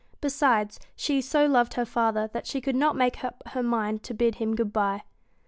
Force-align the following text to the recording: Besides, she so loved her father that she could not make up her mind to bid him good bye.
Besides, 0.19 0.79
she 0.95 1.21
so 1.21 1.45
loved 1.45 1.75
her 1.75 1.85
father 1.85 2.27
that 2.33 2.47
she 2.47 2.59
could 2.59 2.75
not 2.75 2.95
make 2.95 3.23
up 3.23 3.43
her 3.49 3.61
mind 3.61 4.01
to 4.05 4.15
bid 4.15 4.33
him 4.41 4.55
good 4.55 4.73
bye. 4.73 5.03